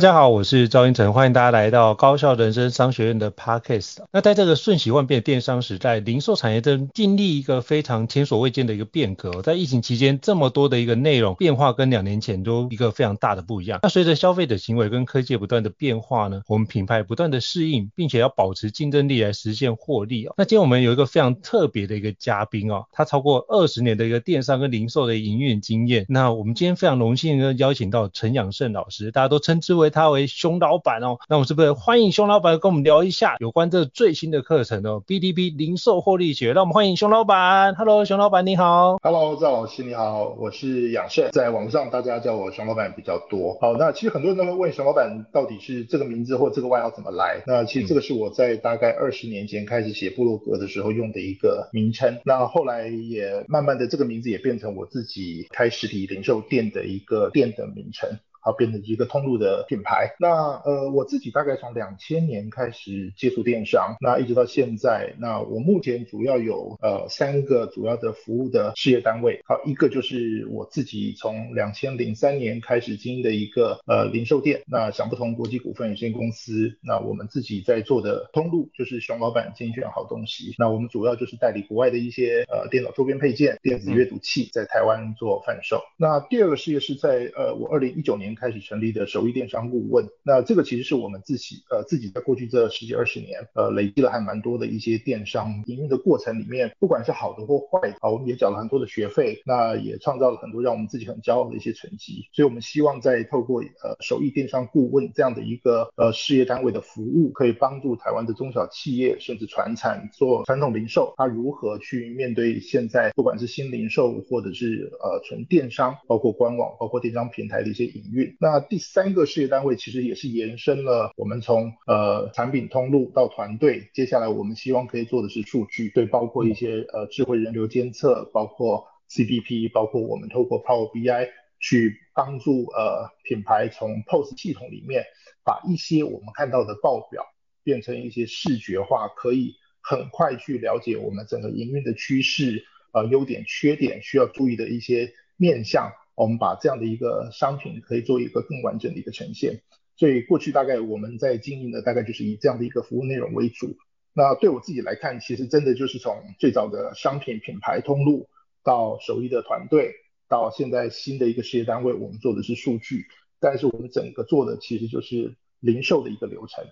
[0.00, 3.98] 大家好，我是赵英成，欢迎大家来到高效人生商学院的 Podcast。
[4.10, 9.42] 那在这个瞬息万变的电商时代，零售产业正经历一个非常前所未见的一个变革。
[9.42, 13.80] 在疫情期间，这么多的一个内容变化跟两年前都一个非常大的不一样。
[13.82, 20.26] 那随着消费者行为跟科技不断的变化呢，我们品牌不断的适应，并且要保持竞争力来实现获利。
[20.38, 26.06] 那今天我们有一个非常特别的一个嘉宾哦，他超过二十年的一个电商跟零售的营运经验。
[26.08, 29.89] 那我们今天非常荣幸的邀请到陈养胜老师，大家都称之为。
[29.90, 37.74] 他为熊老板哦，那我们是不是欢迎熊老板跟我们聊一下有关这最新的课程哦？BDB 零售获利学，让我们欢迎熊老板。
[37.74, 38.98] Hello，熊老板你好。
[39.02, 43.58] Hello，赵老师你好，我是养胜，在网上大家叫我熊老板比较多。
[43.60, 47.42] 好，那其实很多人都会问熊老板到底是这个名字或这个外号怎么来？
[47.46, 52.18] 那其实这个是我在大概二十年前开始写部落格的时候用的一个名称。
[52.24, 58.08] 那后来也慢慢的这个名字也变成我自己开实体零售店的一个店的名称。
[58.42, 60.14] 好，变成一个通路的品牌。
[60.18, 60.28] 那
[60.64, 65.14] 呃，我自己大概从两千年开始接触电商，那一直到现在。
[65.18, 69.40] 那我目前主要有呃三个主要的服务的事业单位。
[69.44, 76.78] 好，一个就是我自己从两千零三年开始经营的一个呃零售店，那想不同国际股份有限公司。
[76.82, 80.54] 那我们自己在做的通路就是熊老板精选好东西。
[80.58, 85.82] 那我们主要就是代理国外的一些呃电脑周边配件、电子阅读器，在台湾做贩售。
[85.98, 88.29] 那第二个事业是在呃我二零一九年。
[88.34, 102.26] 开始成立的手艺电商顾问，那这个其实是我们自己呃自己在过去这十几二十年呃累积了还蛮多的一些电商营运的过程里面，不管是好的或坏的啊，我们也缴了很多的学费，那也创造了很多让我们自己很骄傲的一些成绩。
[102.32, 118.19] 所以，我们希望在透过呃手艺电商顾问这样的一个呃事业单位的服务，可以帮助台湾的中小企业甚至传产做传统零售，它如何去面对现在不管是新零售或者是呃纯电商，包括官网，包括电商平台的一些营运。
[118.40, 131.28] 那第三个事业单位其实也是延伸了我们从呃产品通路到团队，接下来我们希望可以做的是数据，对，包括一些呃智慧人流监测，包括 CDP，包括我们透过 Power BI
[131.58, 135.04] 去帮助呃品牌从 POS 系统里面
[135.44, 137.24] 把一些我们看到的报表
[137.62, 145.92] 变成一些视觉化，可以很快去了解我们整个营运的趋势，呃优点缺点需要注意的一些面向。
[146.20, 149.62] 我们把这样的一个商品可以做一个更完整的一个呈现，
[149.96, 153.78] 所以过去大概我们在经营的大概就是以这样的一个服务内容为主。
[154.12, 158.28] 那对我自己来看，其实真的就是从最早的商品品牌通路，
[158.62, 159.94] 到手艺的团队，
[160.28, 163.06] 到现在新的一个事业单位，我们做的是数据，
[163.40, 166.66] 但是我们整个做的其实就是零售的一个流程。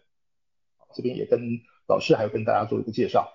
[0.94, 1.40] 这边也跟
[1.88, 3.32] 老师还有跟大家做一个介绍。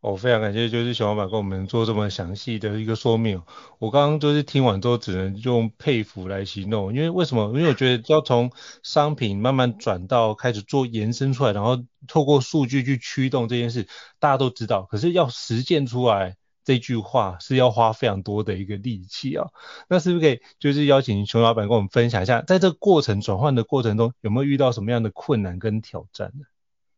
[0.00, 3.42] 我、哦、非常感谢，就是熊老板跟我们做这么详细的一个说明。
[3.80, 6.94] 我刚刚就是听完之后，只能用佩服来形容。
[6.94, 7.46] 因为为什么？
[7.48, 8.52] 因为我觉得要从
[8.84, 13.88] 商品慢慢转到开始做延伸出来，然后透过数据去驱动这件事，
[14.20, 14.84] 大家都知道。
[14.84, 19.48] 可是要实践出来这句话，是要花非常多的一个力气啊。
[19.88, 26.44] 那是不是可以就是邀请熊老板跟我们分享一下，在这个过程转换的过程中，有没有遇到什么样的困难跟挑战呢？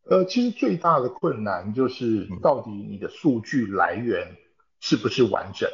[0.09, 4.35] 呃，其实最大的困难就是到底你的数据来源
[4.79, 5.69] 是不是完整？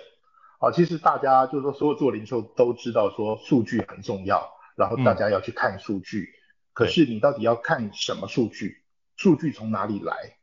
[0.59, 6.29] 啊，其实大家就是说，所有做零售都知道说数据很重要，然后大家要去看数据。
[6.73, 8.83] 可是你到底要看什么数据？
[9.15, 10.37] 数据从哪里来？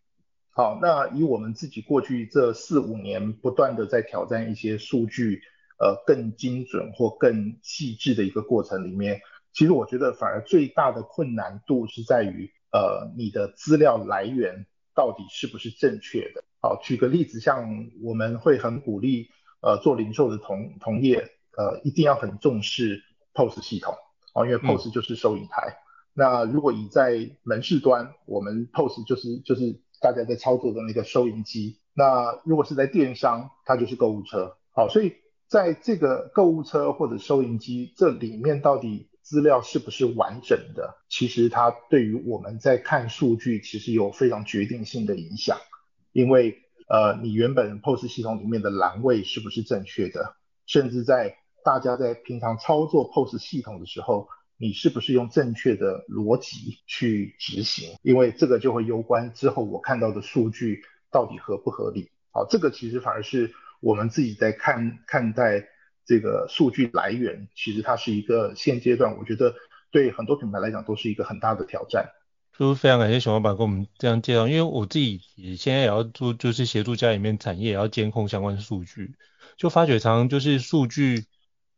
[0.50, 5.42] 好，那以我们自己过去这四五年不断的在挑战一些数据，
[5.78, 9.20] 呃，更精准或更细致的一个过程里面，
[9.52, 14.66] 其实我觉得反而最大的困难度是在于，呃，你的资料来源
[14.96, 16.42] 到底是不是正确的。
[16.60, 19.28] 好，举个例子，像我们会很鼓励，
[19.60, 23.00] 呃，做零售的同同业，呃，一定要很重视
[23.32, 23.94] POS 系统，
[24.34, 25.68] 哦，因为 POS 就是收银台。
[25.68, 25.80] 嗯
[26.16, 31.80] 那如果你在门市端，我们 POS 就是就是大家在操作的那个收银机。
[31.92, 34.56] 那如果是在电商，它就是购物车。
[34.76, 35.14] 好，所以
[35.48, 40.94] 在这个购物车或者收银机这里面，到底资料是不是完整的？
[41.08, 45.58] 其实它对于我们在看数据，其实有非常决定性的影响。
[46.12, 46.56] 因为
[46.86, 50.36] 呃，你原本 POS 系统里面的栏位是不是正确的？
[50.66, 54.28] 甚至在大家在平常操作 POS 系统的时候。
[54.56, 57.98] 你是不是用正确的逻辑去执行？
[58.02, 60.80] 因为这个就会攸关之后我看到的数据
[61.10, 62.08] 到底合不合理。
[62.30, 65.66] 好，这个其实反而是我们自己在看看待
[66.06, 69.54] 这个数据来源，其实它是一个现阶段我觉得
[69.90, 72.10] 对很多品牌来讲都是一个很大的挑战。
[72.56, 79.14] 就非常感谢熊老板跟我们这样介绍，因为我自己也现在也要做，就是协助家里面产业也要监控相关数据，
[79.56, 81.24] 就发觉常常就是数据。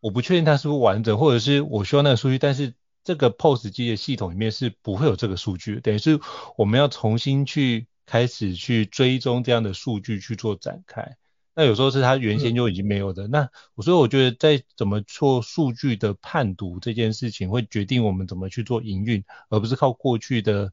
[0.00, 6.20] 我不确定它是不是完整，或者是我需要那个数据，但是这个 POS 机的系统里面是不会有这个数据，等于是
[6.58, 11.16] 我们要重新去开始去追踪这样的数据去做展开。
[11.56, 13.26] 那有时候是它原先就已经没有的。
[13.26, 13.48] 嗯、那
[13.82, 20.72] 所以我觉得在怎么做数据的判读这件事情，会决定我们怎么去做营运，而不是靠过去的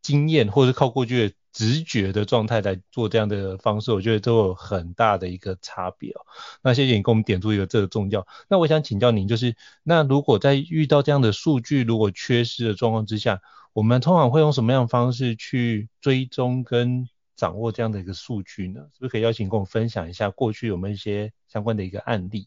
[0.00, 1.34] 经验，或者是靠过去的。
[1.52, 6.20] 直觉的状态来做这样的方式，我觉得都有很大的一个差别哦。
[6.62, 8.24] 那谢谢你给我们点出一个这个重要。
[8.48, 13.40] 那我想请教您，就是那如果在遇到这样的数据如果缺失的状况之下，
[13.72, 17.08] 我们通常会用什么样的方式去追踪跟
[17.40, 18.80] 掌握这样的一个数据呢？
[18.92, 22.46] 是不是可以邀请跟我分享一下过去有没有一些相关的一个案例？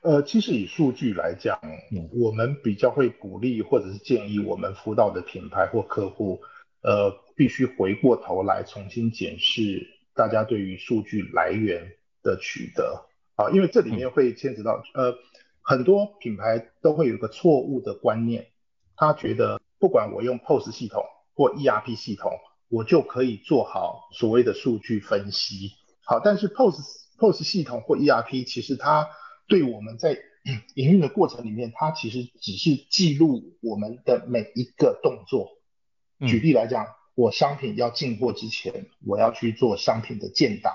[0.00, 1.60] 呃，其实以数据来讲，
[1.92, 6.40] 嗯，我们比较会鼓励或者是建议我们辅导的品牌或客户。
[6.82, 11.92] 呃，必须回过头来重新检视大家对于数据来源
[12.22, 15.16] 的取得啊，因为这里面会牵扯到呃，
[15.62, 18.48] 很多品牌都会有一个错误的观念，
[18.96, 21.02] 他觉得不管我用 POS 系统
[21.34, 22.32] 或 ERP 系统，
[22.74, 25.70] 我就可以做好所谓的数据分析。
[26.04, 26.76] 好，但是 POS
[27.16, 29.08] POS 系统或 ERP 其实它
[29.46, 30.18] 对我们在
[30.74, 35.50] 营运的过程里面，它其实只是记录我们的每一个动作。
[36.26, 40.74] 举例来讲，我商品要进货之前，我要去做商品的建档。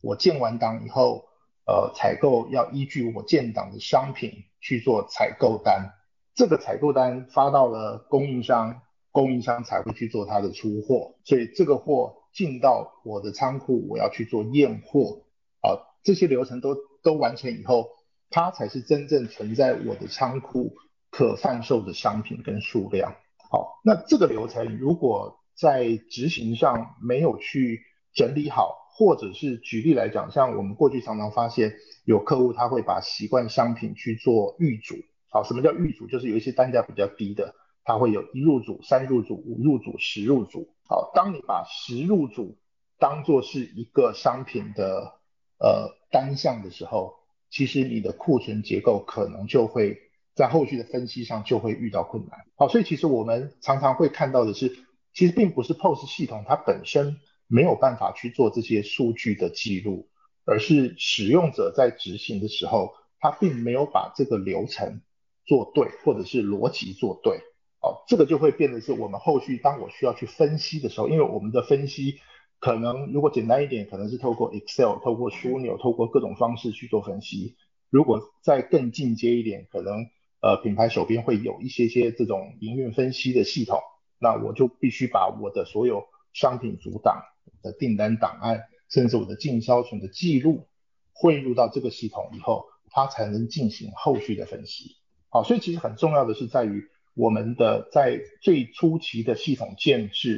[0.00, 1.26] 我建完档以后，
[1.64, 5.92] 呃，采购要依据我建档的商品去做采购单。
[6.34, 8.82] 这个采购单发到了供应商，
[9.14, 11.14] 供应商才会去做它的出货。
[11.22, 15.22] 所以这个货进到我的仓库，我要去做验货。
[15.62, 17.90] 好，这些流程都都完成以后，
[18.28, 20.74] 它才是真正存在我的仓库
[21.10, 23.14] 可贩售的商品跟数量。
[23.50, 27.82] 好，那这个流程如果在执行上没有去
[28.14, 31.74] 整理好，或者是举例来讲，像我们过去常常发现
[32.04, 34.96] 有客户他会把习惯商品去做预组。
[35.30, 36.08] 好，什么叫预组？
[36.08, 37.54] 就是有一些单价比较低的，
[37.84, 40.68] 它会有一入组、三入组、五入组、十入组。
[40.88, 42.56] 好，当你把十入组
[42.98, 45.20] 当做是一个商品的
[45.58, 47.14] 呃单项的时候，
[47.50, 50.00] 其实你的库存结构可能就会。
[50.36, 52.40] 在后续的分析上就会遇到困难。
[52.56, 54.68] 好，所以其实我们常常会看到的是，
[55.12, 60.08] 其实并不是 POS 系统它本身没有办法去做这些数据的记录，
[60.44, 65.02] 而是使用者在执行的时候，他并没有把这个流程
[65.46, 67.40] 做对，或者是逻辑做对。
[67.84, 72.18] 好，这个就会变得是我们后续当我需要去分析的时候，因为我们的分析
[72.58, 77.56] 可能如果简单一点，可能是透过 Excel、透过枢纽、透过各种方式去做分析。
[77.90, 80.06] 如果再更进阶一点，可能
[80.40, 83.80] 呃，品牌手边会有一些些这种营运分析的系统，
[84.18, 87.22] 那我就必须把我的所有商品组档
[87.62, 90.66] 的订单档案，甚至我的进销存的记录
[91.12, 94.96] 汇入到这个系统以后，它才能进行后续的分析。
[95.28, 100.28] 好，所以其实很重要的是在于我们的在最初期的系统建设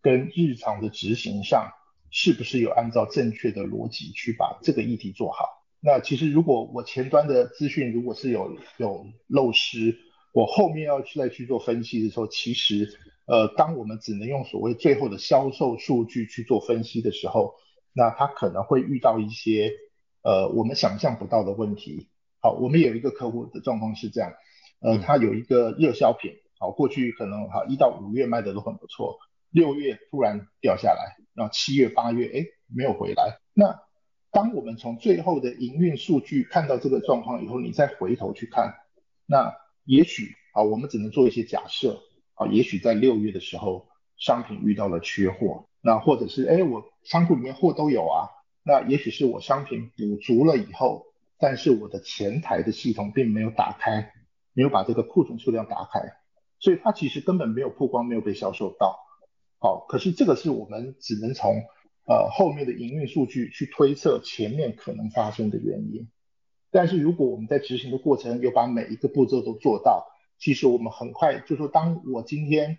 [0.00, 1.70] 跟日常的执行上，
[2.10, 5.46] 是不是有按照正确的逻辑去把这个议题做好。
[5.80, 9.98] 那其实如果我前端的资讯如果是有有漏失，
[10.32, 17.54] 我后面要去再去做分析的时候，其实呃，当我们只能用所谓最后的销售数据去做分析的时候，
[17.92, 19.72] 那它可能会遇到一些
[20.22, 22.08] 呃我们想象不到的问题。
[22.40, 24.32] 好，我们有一个客户的状况是这样，
[24.82, 29.16] 呃，它有一个热销品，好，过去可能好一到五月卖的都很不错，
[29.50, 33.38] 六月突然掉下来，然后七月、八月，哎，没有回来。
[33.54, 33.80] 那
[34.32, 38.74] 当我们从最后的营运数据看到这个状况以后，你再回头去看，
[39.26, 42.02] 那也许啊，我们只能做一些假设
[42.34, 43.86] 啊，也许在六月的时候，
[44.16, 48.28] 商品遇到了缺货，那或者是哎，我仓库里面货都有啊，
[48.64, 51.04] 那也许是我商品补足了以后，
[51.38, 54.12] 但是我的前台的系统并没有打开，
[54.54, 56.00] 没有把这个库存数量打开，
[56.58, 58.98] 所以它其实根本没有曝光，没有被销售到。
[59.58, 61.62] 好，可是这个是我们只能从
[62.06, 66.08] 呃后面的营运数据去推测前面可能发生的原因。
[66.70, 70.06] 但是如果我们在执行的过程有把每一个步骤都做到，
[70.38, 72.78] 其实我们很快就说，当我今天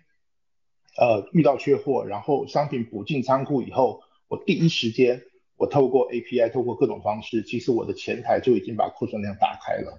[0.98, 5.22] 呃遇到缺货，然后商品补进仓库以后，我第一时间
[5.56, 9.98] 我透过 API，透过各种方式，其实我的前台就已经把库存量打开了。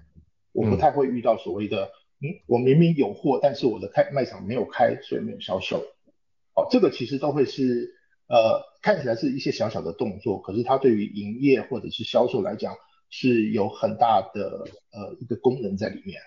[0.56, 5.84] 我不太会遇到所谓的，嗯，我明明有货，但是我的开卖场没有开，所以没有销售。
[6.54, 7.94] 哦，这个其实都会是
[8.26, 12.74] 呃看起来是一些小小的动作，可是它对于营业或者是销售来讲
[13.10, 16.18] 是有很大的呃一个功能在里面。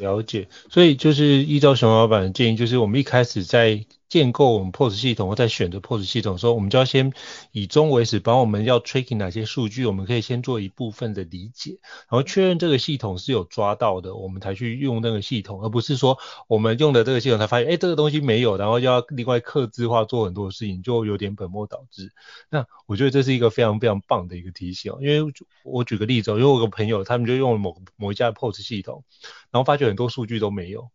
[0.00, 7.14] 了解，所以就是依照熊老板的建议，就是我们一开始在建构我们 POS 系统或在选择 POS 系统的时候，我们就要先
[7.50, 11.78] 以终为始，把我们要 tracking 哪些数据，我们可以先做一部分的理解，
[12.10, 22.12] 然后确认这个系统是有抓到的，我们才去用那个系统，而不是说我们用的这个系统才发现，哎，这个东西没有，然后就要另外刻字化做很多事情，就有点本末倒置。
[22.50, 25.32] 那我觉得这是一个非常非常棒的一个提醒，因为
[25.64, 29.04] 我举个例子，因为我有个朋友，他们就用了某某一家的 POS 系统，
[29.50, 30.90] 然后发觉很多数据都没有，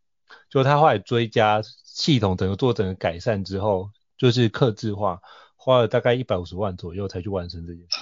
[0.50, 1.62] 就他后来追加。
[1.98, 5.20] 系统整个做整个改善之后，就是刻字化，
[5.56, 7.98] 花了大概一百五十万左右才去完成这件事。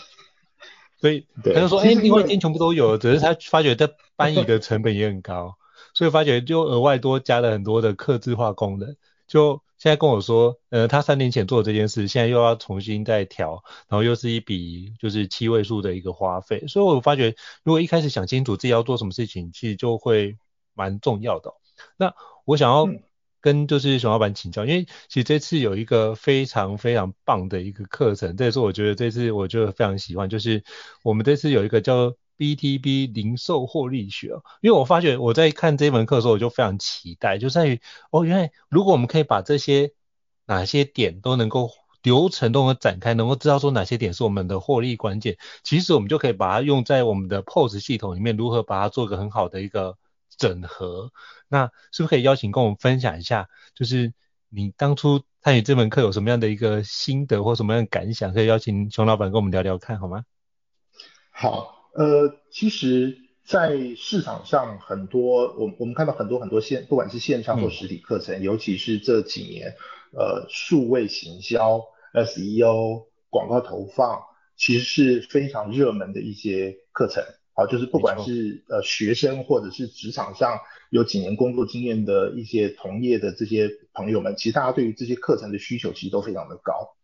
[0.99, 5.55] 所以他就说，哎，另外一件全部都有，只是他发觉这搬移的成本也很高，
[5.93, 8.97] 所以发觉就额外多加了很多的刻字化功能。
[9.27, 16.67] 就现在跟我说，呃，他三年前做的这件事，现在又要重新再调，然后又是一笔就是七位数的一个花费。
[16.67, 20.35] 所以我发觉，如果一开始想清楚自己要做什么事情，其实就会
[20.73, 21.53] 蛮重要的。
[21.97, 22.13] 那
[22.45, 22.87] 我想要。
[23.41, 30.63] 跟就是熊老板请教，因为其实这次有一个非常非常棒的一个课程，这也是我觉得这次我就非常喜欢，就是
[31.03, 34.29] 我们这次有一个叫 BTB 零售获利学。
[34.61, 37.79] 因为我发觉我在看这门课的时候，我就非常期待，就在于
[38.09, 39.91] 哦，原来如果我们可以把这些
[40.47, 41.69] 哪些点都能够
[42.01, 49.97] 流程都能展开，能够知道说哪些点是我们的获利关键，其实我们就可以把它用在我们的 POS 系统里面，如何把它做个很好的一个
[50.37, 51.11] 整合。
[51.47, 54.13] 那是不是可以邀请跟我们分享一下，就是
[54.49, 58.33] 你当初参与这门课有什么样的一个心得或什么样的感想？
[58.33, 60.23] 可以邀请熊老板跟我们聊聊看好吗？
[61.29, 69.75] 好，呃，其实，在市场上很多，我我们看到很多很多线，不管是线上或实体课程，嗯、尤其是这几年，
[70.17, 71.81] 呃，数位行销、
[72.13, 74.23] SEO、广告投放，
[74.55, 77.23] 其实是非常热门的一些课程。
[77.57, 80.59] 好，就是不管是呃学生或者是职场上
[80.89, 86.97] 有几年工作经验的一些同业的这些朋友们，其实大家对于这些课程的需求其实都非常的高。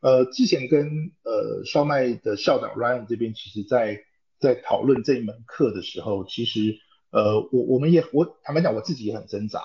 [0.00, 4.02] 呃，之前跟呃烧麦的校长 Ryan 这边，其实在
[4.38, 6.78] 在讨论这一门课的时候，其实
[7.10, 9.60] 呃我我们也我坦白讲我自己也很挣扎，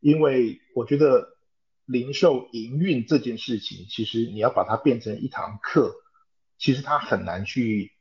[0.00, 1.36] 因为我觉得
[1.84, 5.94] 零售营运这件事情，其实你要把它变成一堂课，
[6.56, 7.92] 其实它很难去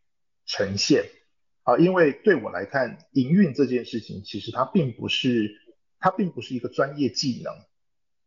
[0.45, 1.03] 呈现。
[1.63, 5.61] 啊，因为对我来看，营运这件事情其实它并不是，
[5.99, 7.53] 它并不是一个专业技能。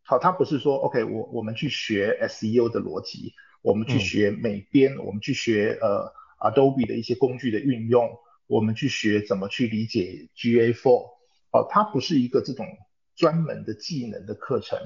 [0.02, 8.09] 好，它不是说，OK，我我们去学 SEO 的逻辑，我们去学美编，嗯、我们去学呃 Adobe 的一些工具的运用，
[8.47, 11.11] 我们去学怎么去理解 GA4。
[11.50, 12.66] 哦，它不是一个这种
[13.14, 14.78] 专门的技能的课程。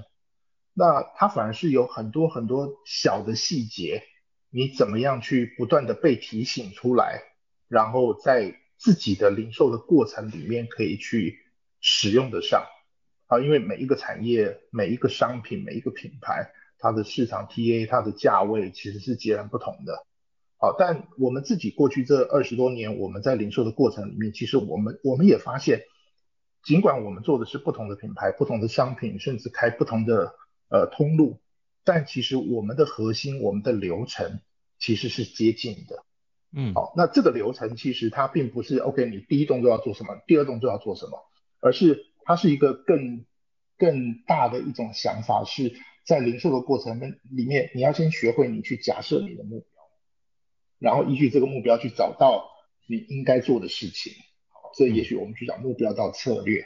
[0.72, 4.02] 那它反而是有很多很多小的细节，
[4.50, 7.22] 你怎么样去不断的被提醒出来。
[7.70, 11.38] 然后在自己的零售的过程里面可以去
[11.80, 12.64] 使用得上
[13.28, 16.50] 啊，因为每一个产业、每一个商品、每一个品牌，
[16.80, 20.04] 它的市场 TA、它的价位其实是截然不同的。
[20.58, 25.84] 好，但我们自己过去这二十多年，我们在零售的过程里面，其实我们我们也发现，
[26.64, 30.34] 尽管我们做的是不同的品牌、不同的商品，甚至开不同的
[30.70, 31.40] 呃通路，
[31.84, 34.40] 但其实我们的核心、我们的流程
[34.80, 36.04] 其实是接近的。
[36.52, 41.18] 嗯，好，那这个流程其实它并不是 OK，你第一动作要做什么，第二动作要做什么，
[41.60, 43.24] 而是它是一个更
[43.78, 45.72] 更大的一种想法，是
[46.04, 49.68] 在零售的过程里面，你要先学会你去假设你的目标，
[50.78, 52.50] 然后依据这个目标去找到
[52.88, 54.12] 你应该做的事情。
[54.48, 56.64] 好，这也许我们去讲目标到策略。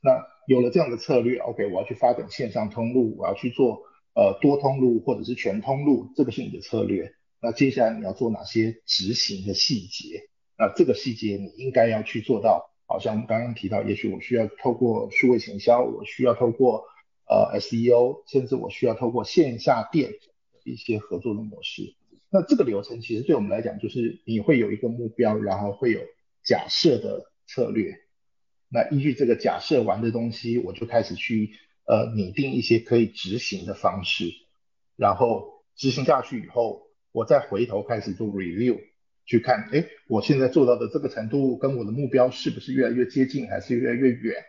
[0.00, 3.82] 那有了这样的策略，OK，我要去发展线上通路，我要去做
[4.14, 7.12] 呃多通路或者是全通路，这个是你的策略。
[7.40, 10.28] 那接下来你要做哪些执行的细节？
[10.58, 12.74] 那这个细节你应该要去做到。
[12.90, 16.84] 好像我们刚刚提到，也许我需要透过数位行销，我需要透过
[17.28, 20.10] 呃 SEO，甚至我需要透过线下店
[20.64, 21.94] 一些合作的模式。
[22.30, 26.00] 那这个流程其实对我们来讲，就是你会有一个目标，然后会有
[26.42, 27.94] 假设的策略。
[28.70, 31.52] 那依据这个假设完的东西，我就开始去
[31.86, 34.32] 呃拟定一些可以执行的方式，
[34.96, 38.78] 然后执行下去以后，我再回头开始做 review。
[39.30, 44.42] 去看，哎，我现在做到的这个程度跟我的目标是不是越来越接近，还是越来越远？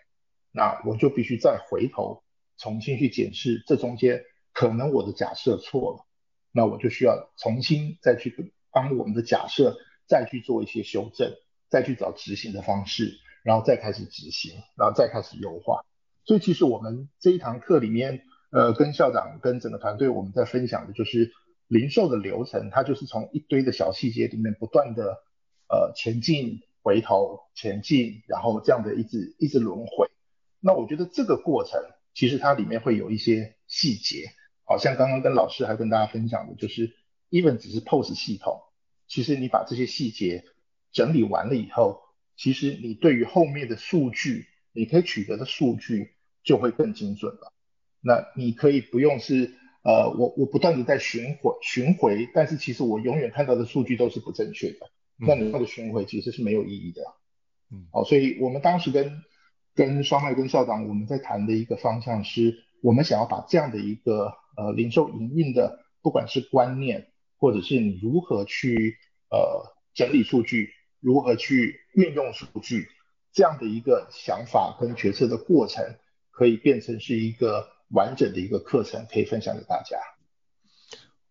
[0.54, 2.24] 那我就必须再回头
[2.58, 4.24] 重新去检视这中间
[4.54, 6.06] 可能我的假设错了，
[6.54, 9.76] 那我就需要重新再去帮我们的假设
[10.08, 11.30] 再去做一些修正，
[11.68, 15.84] 再去找执行的方式，然后再开始执行，然后再开始优化。
[16.24, 18.22] 所以其实我们这一堂课里面，
[18.54, 21.34] 呃，跟校长跟整个团队我们在分享的就是。
[21.70, 25.22] 零售的流程，它就是从一堆的小细节里面不断的
[25.70, 30.10] 呃前进、回头、前进，然后这样的一直一直轮回。
[30.60, 31.80] 那我觉得这个过程
[32.16, 34.32] 其实它里面会有一些细节，
[34.64, 36.92] 好像刚刚跟老师还跟大家分享的，就是
[37.30, 38.60] even 只是 POS 系统，
[39.08, 40.46] 其实你把这些细节
[40.92, 42.02] 整理完了以后，
[42.36, 47.54] 其实你对于后面的数据，你可以取得的数据就会更精准了。
[48.02, 49.59] 那你可以不用是。
[49.82, 54.92] 呃，我我不断的在巡回巡回，但是其实我永远看到的数据都是不正确的。
[55.16, 57.02] 那你那个巡回其实是没有意义的。
[57.72, 59.24] 嗯，好，所以我们当时跟
[59.74, 67.08] 跟双麦跟校长我们在谈的一个方向是，我们想要把这样的一个呃零售营运的，不管是观念，
[67.38, 68.98] 或者是你如何去
[69.32, 72.90] 呃整理数据，如何去运用数据，
[73.32, 75.96] 这样的一个想法跟决策的过程，
[76.32, 77.70] 可以变成是一个。
[77.90, 79.98] 完整的一个课程可以分享给大家。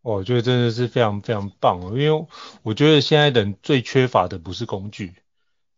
[0.00, 2.26] 我觉得真的是非常非常棒哦，因为
[2.62, 5.14] 我觉得现在人最缺乏的不是工具，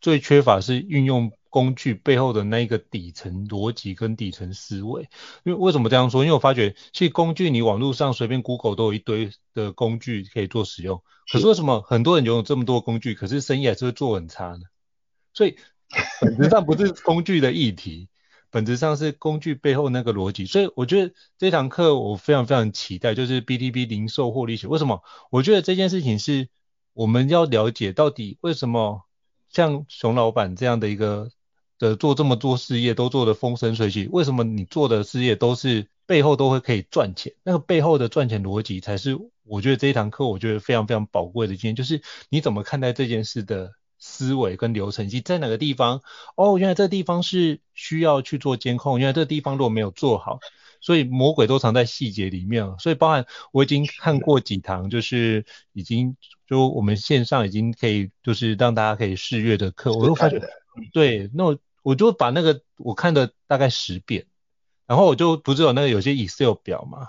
[0.01, 5.09] 最缺乏是运用工具背后的那一个底层逻辑跟底层思维。
[5.43, 6.23] 因为为什么这样说？
[6.23, 14.61] 因为我发觉其实工具你网络上随便 Google 都有一堆的工具可以做使用，可是为什么很多人拥有这么多工具，可是生意还是会做很差呢？
[15.33, 15.57] 所以
[16.21, 18.10] 本质上不是工具的议题。
[18.51, 24.67] 本质上是工具背后那个逻辑，所以我觉得这堂课我非常非常期待，就是 BTB 零售获利学。
[24.67, 25.03] 为什么？
[25.31, 26.49] 我觉得这件事情是
[26.93, 29.03] 我们要了解到底为什么
[29.51, 31.31] 像熊老板这样的一个
[31.79, 37.33] 的做这么多事业都做得风生水起，为什么你做的事业都是背后都会可以赚钱？
[37.45, 43.73] 那个背后的赚钱逻辑才是我觉得这一堂课我觉得非常非常宝贵的一件，就是你怎么看待这件事的。
[44.11, 46.03] 思维跟流程，以及在哪个地方？
[46.35, 48.99] 哦，原来这个地方是需要去做监控。
[48.99, 50.41] 原来这个地方如果没有做好，
[50.81, 52.75] 所以魔鬼都藏在细节里面。
[52.81, 56.17] 所以包含我已经看过几堂，就是已经
[56.49, 60.43] 就我们线上已经可以，就是让大家可以试阅的课，我就发觉，
[60.93, 64.27] 对，那我我就把那个我看的大概十遍，
[64.87, 67.07] 然后我就不是有那个有些 Excel 表嘛，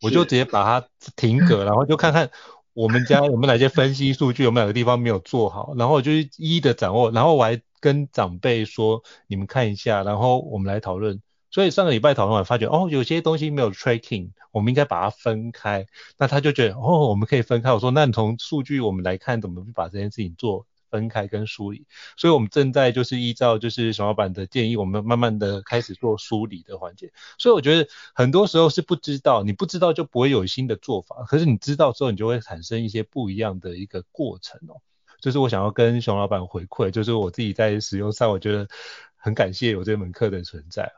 [0.00, 2.30] 我就直接把它停格，然后就看看。
[2.74, 11.22] 我们家有没有哪些分析数据，有没有哪个地方没有做好，然后我就一一的掌握，然后我还跟长辈说，你们看一下，然后我们来讨论。
[11.50, 15.86] 所以上个礼拜讨论完，发觉哦，有些东西没有 tracking，我们应该把它分开。
[16.18, 17.72] 那他就觉得哦，我们可以分开。
[17.72, 20.66] 我说，那你从数据我们来看，怎么把这件事情做？
[20.94, 27.10] 分开跟梳理，所以我们正在就是依照就是熊老板的建议，我们慢慢的开始做梳理的环节。
[27.36, 34.78] 所以我觉得很多时候是不知道，你不知道就不会有新的做法，可是你知道之后，你就会产生一些不一样的一个过程哦。
[35.20, 38.68] 就是我想要跟熊老板回馈，就是我自己在使用上，我觉得
[39.16, 40.92] 很感谢有这门课的存在。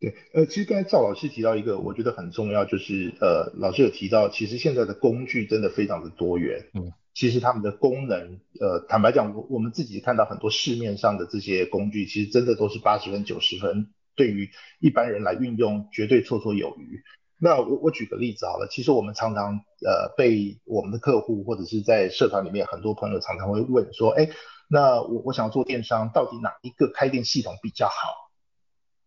[0.00, 6.92] 对，呃，其实刚才赵老师提到一个，我觉得很重要，就是呃，老师有提到，其实现在的工具真的非常的多元，嗯。
[7.14, 17.02] 其实他们的功能，呃，坦白讲，我我们自己看到很多市面上的这些工具，其实真的都是八十分、九十分，对于一般人来运用，绝对绰绰有余。
[17.38, 24.30] 那我我举个例子好了，其实我们常常呃被我们的客户或者是在社团里面很多朋友常常会问说，哎，
[24.68, 28.30] 那我我想做电商，到底哪一个开店系统比较好？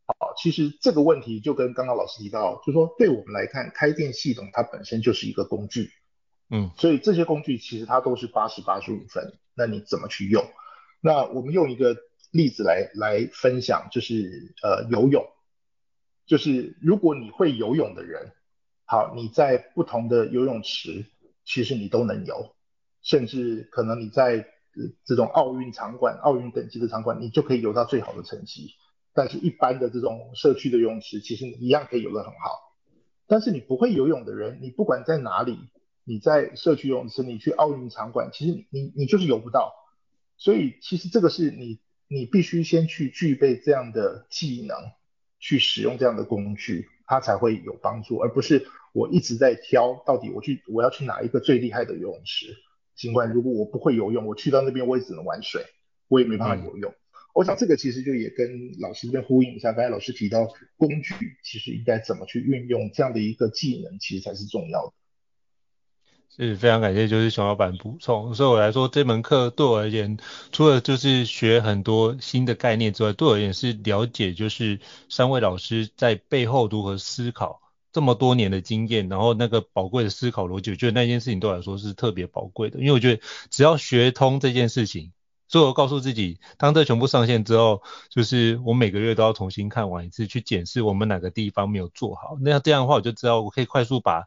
[0.06, 5.90] 好，其实这个问题就跟刚刚老师提到，就说对我们来看，开店系统它本身就是一个工具。
[6.50, 10.46] 嗯，所以这些工具其实它都是八十八十五分，那你怎么去用？
[11.02, 11.98] 那我们用一个
[12.32, 15.26] 例子来来分享，就是呃游泳，
[16.26, 18.32] 就是如果你会游泳的人，
[18.86, 21.06] 好，你在不同的游泳池，
[21.44, 22.56] 其实你都能游，
[23.02, 24.48] 甚至可能你在
[25.06, 28.76] 这种奥运场馆、奥运等级的场馆，你就可以游到最好的成绩。
[29.14, 32.76] 但是，一般的这种社区的泳池，其实你一样可以游得很好。
[33.28, 35.58] 但是你不会游泳的人，你不管在哪里，
[36.06, 39.74] 你在社区游泳池，你去奥运场馆，其实你你你就是游不到。
[40.38, 44.78] 所以其实这个是你你必须先去具备这样的技能，
[45.40, 52.56] 去使用这样的工具，它才会有帮助，而不是我一直在挑到底我去我要去哪一个最厉害的游泳池。
[52.96, 55.66] 尽管如果我不会游泳，我去到那边我也只能玩水，
[56.08, 56.92] 我也没办法游泳。
[56.92, 56.96] 嗯
[57.36, 58.48] 我想这个其实就也跟
[58.80, 61.14] 老师这边呼应一下，刚才老师提到工具
[61.44, 64.94] 其实应该怎么去运用这样的一个技能，其实才是重要的。
[66.30, 68.34] 是非常感谢，就是熊老板补充。
[68.34, 70.18] 所以我来说，这门课对我而言，
[70.52, 77.62] 除了就是学很多新的概念之外，对我而言是了解就是三位老师在背后如何思考
[77.92, 85.12] 这么多年的经验，然后那个宝贵的思考逻辑，我觉得那件事情对我来说是特别宝贵的，因为我觉得只要学通这件事情。
[85.48, 92.36] 所以我告诉自己，当这全部上线之后，就是我每个月都要重新看完一次，去检视我们哪个地方没有做好。
[92.42, 94.26] 那样这样的话，我就知道我可以快速把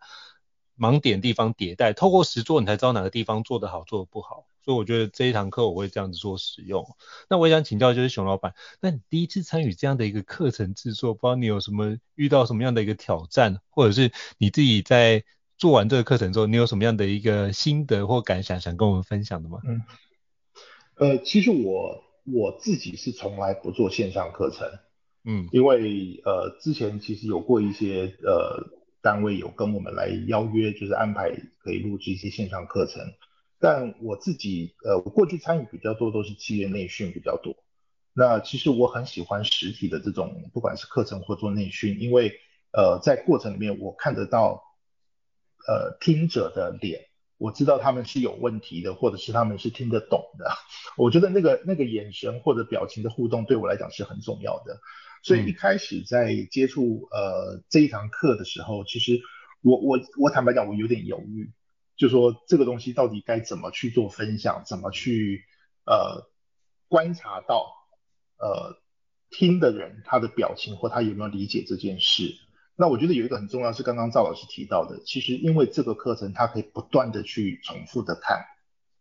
[0.78, 1.92] 盲点地方迭代。
[1.92, 4.46] 透过实做，你才知道哪个地方做得好，做得不好。
[4.64, 6.86] 所以我觉得这一堂课我会这样子做使用。
[7.30, 15.24] 那我也想请教，就是熊老板，那你第一次参与这样的一个课程制作，不知道你有什么遇到什么样的一个挑战，或者是你自己在
[15.56, 19.60] 做完这个课程之后，你有什么样的一个心得或感想，想跟我们分享的吗？
[19.64, 19.82] 嗯。
[20.96, 24.68] 呃，其实我我自己是从来不做线上课程，
[25.24, 28.66] 嗯，因为呃之前其实有过一些呃
[29.08, 33.02] 单位有跟我们来邀约，就是安排可以录制一些线上课程，
[33.58, 37.56] 但我自己呃我过去参与比较多都是企业内训比较多，
[38.12, 42.38] 那其实我很喜欢实体的这种不管是课程或做内训，因为
[42.72, 44.62] 呃在过程里面我看得到
[45.66, 47.06] 呃听者的脸。
[47.38, 50.50] 我知道他们是有问题的，或者是他们是听得懂的。
[50.96, 54.80] 我觉得那个那个眼神或者表情的互动对我来讲是很重要的。
[55.22, 59.20] 所以一开始在接触呃这一堂课的时候，其实
[59.62, 61.52] 我我我坦白讲，我有点犹豫，
[61.96, 65.44] 就说这个东西到底该怎么去做分享，怎么去
[65.84, 66.30] 呃
[66.88, 67.66] 观察到
[68.38, 68.78] 呃
[69.30, 72.34] 听的人他的表情或他有没有理解这件事。
[72.76, 78.44] 那我觉得有一个很重要是刚刚赵老师提到的，其实因为这个课程它可以不断的去重复的看，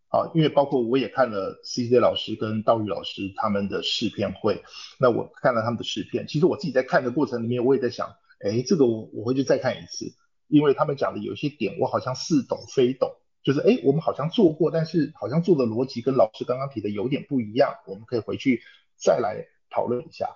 [0.09, 4.63] 啊，因为包括我也看了 CJ 老师跟道玉老师他们的试片会，
[4.99, 10.13] 那我看了他们的试片，其实我自己在看的过程里面，我也在想，哎，这个我我回去再看一次，
[10.47, 13.11] 因为他们讲的有些点我好像似懂非懂，
[13.43, 18.61] 就是哎，我们好像做过，但是好像做的逻辑跟老师刚刚提的有点不一样，我们可以回去
[18.95, 20.29] 再来讨论一下。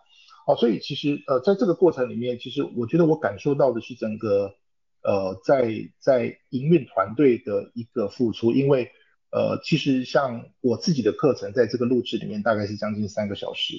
[0.46, 4.56] 好，所以其实呃，在这个过程里面，其实我觉得我感受到的是整个
[5.02, 8.92] 呃，在在营运团队的一个付出，因为
[9.32, 13.76] 呃，其实像我自己的课程，在这个录制里面大概是将近三个小时，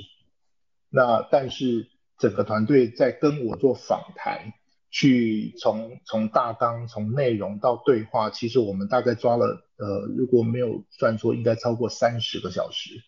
[0.89, 1.89] 那但是
[2.19, 4.53] 整个团队在跟我做访谈，
[4.91, 13.03] 去从从大纲、从内容到对话，其实我们大概抓了呃，如果没有算错，应该超过三十个小时。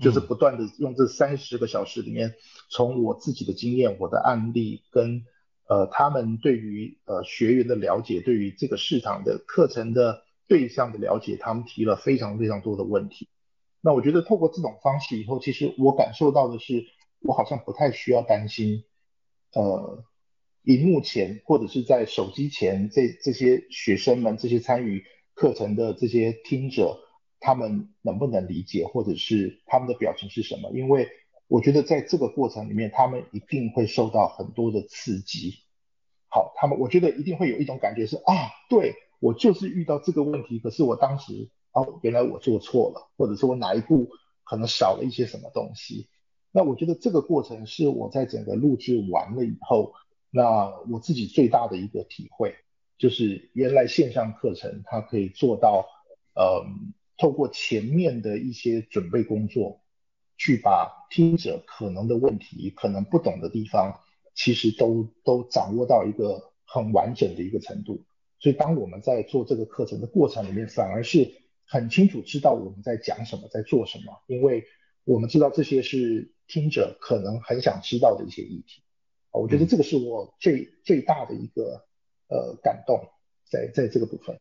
[0.00, 2.34] 就是不断的用这三十个小时里面，
[2.68, 5.22] 从我自己的经验、我的案例跟
[5.68, 13.28] 呃他们对于呃学员的了解，对于这个市场的课程的对象的了解，他们提了非常非常多的问题。
[13.80, 16.84] 那我觉得透过这种方式以后，其实我感受到的是，
[17.20, 18.84] 我好像不太需要担心，
[19.52, 20.04] 呃，
[20.62, 25.04] 荧幕前或者是在手机前这这些学生们、这些参与
[25.34, 27.00] 课程的这些听者。
[27.46, 30.70] 他们能不能理解，或者是他们的表情是什么？
[30.72, 31.06] 因为
[31.46, 35.58] 我觉得在这个过程里面，他们一定会受到很多的刺激。
[36.28, 38.32] 好，他们我觉得一定会有一种感觉是啊，
[38.70, 44.08] 对，我就是遇到这个问题，可是我当时哦，原来我做错了，或者是我哪一步
[44.44, 46.08] 可能少了一些什么东西。
[46.52, 49.92] 那我觉得这个过程是我在整个录制完了以后，
[50.30, 52.54] 那我自己最大的一个体会，
[52.98, 55.86] 就是原来线上课程它可以做到，
[56.34, 56.92] 嗯。
[57.16, 59.80] 透过前面的一些准备工作，
[60.36, 64.00] 去把听者可能的问题、可能不懂的地方，
[64.34, 68.04] 其实都都掌握到一个很完整的一个程度。
[68.44, 71.32] 所以，当我们在做这个课程的过程里面，反而是
[71.64, 74.66] 很清楚知道我们在讲什么，在做什么，因为
[75.04, 78.82] 我们知道这些是听者可能很想知道的一些议题。
[79.30, 81.86] 我觉得这个是我最最大的一个
[82.28, 83.08] 呃感动，
[83.50, 84.38] 在在这个部分。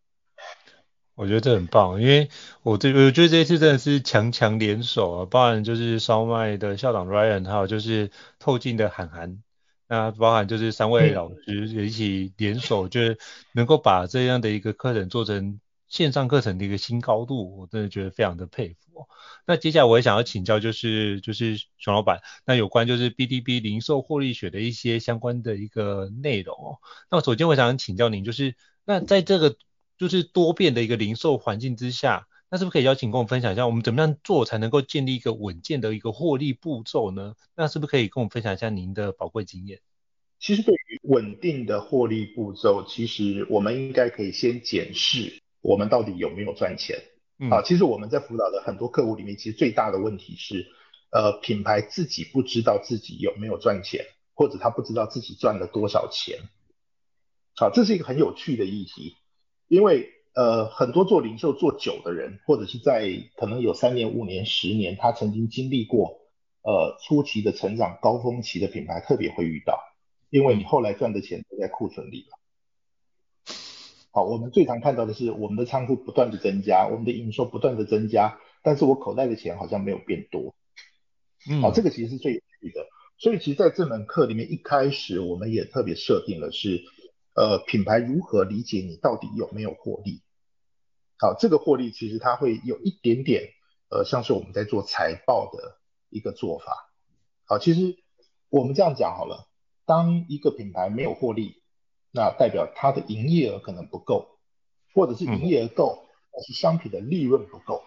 [1.16, 2.28] 我觉得这很棒，因为
[2.62, 9.42] 我这我觉得这一次真的是强强联手啊，包含就是烧麦的校长 Ryan，还有就是透镜的涵涵，
[9.88, 13.18] 那包含就是三位老师也一起联手，就是
[13.54, 19.08] 能够把这样的一个课程做成线上课程的一个新高度，我真的觉得非常的佩服哦。
[19.46, 26.78] 那接下来我也想要请教，就是就是熊老板，那有关就是 BDB 零售获利学的一些相关的一个内容哦。
[27.12, 29.56] 那首先我想请教您，就是那在这个
[29.98, 37.34] 就是多变的一个零售环境之下，那是不是可以邀请跟我们分享一下，我们怎么样做才能够建立一个稳健的一个获利步骤呢？
[37.56, 39.82] 那是不是可以跟我们分享一下您的宝贵经验？
[40.38, 46.96] 其实对于稳定的获利步骤，其实我们应该可以先检视我们到底有没有赚钱。
[47.40, 50.68] 嗯、啊，其实我们在辅导的很多客户里面，其实最大的问题是，
[51.12, 56.38] 呃，品牌自己不知道自己有没有赚钱，或者他不知道自己赚了多少钱。
[57.56, 59.16] 好、啊，这是一个很有趣的议题，
[59.68, 66.22] 因为呃，很多做零售做久的人，或者是在可能有三年、五年、十年，他曾经经历过
[66.64, 69.80] 呃初期的成长高峰期的品牌，特别会遇到。
[70.30, 72.40] 因为你后来赚的钱都在库存里了。
[74.12, 80.56] 好，我们最常看到的是我们的仓库不断的增加，我们的营收不断的增加，但是我口袋的钱好像没有变多。
[81.48, 82.88] 嗯，好，这个其实是最有趣的。
[83.20, 86.84] 所以其实在这门课里面，一开始我们也特别设定了是，
[87.34, 90.22] 呃，品牌如何理解你到底有没有获利。
[91.18, 93.50] 好，这个获利其实它会有一点点，
[93.90, 96.92] 呃，像是我们在做财报的一个做法。
[97.46, 97.98] 好，其实
[98.50, 99.50] 我们这样讲好了。
[99.86, 101.62] 当一个品牌没有获利，
[102.12, 104.40] 那代表它的营业额可能不够，
[104.94, 107.84] 或者是营业额够，但是商品的利润不够，